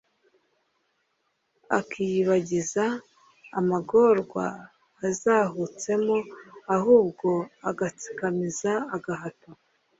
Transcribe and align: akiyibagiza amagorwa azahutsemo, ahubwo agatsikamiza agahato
akiyibagiza 1.79 2.85
amagorwa 3.59 4.45
azahutsemo, 5.07 6.17
ahubwo 6.75 7.29
agatsikamiza 7.69 8.71
agahato 8.95 9.49